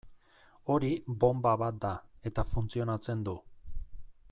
Hori 0.75 0.89
bonba 1.23 1.51
bat 1.63 1.77
da, 1.85 1.93
eta 2.31 2.47
funtzionatzen 2.55 3.23
du. 3.29 3.37